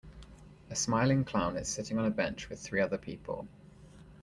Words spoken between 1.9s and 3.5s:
on a bench with three other people.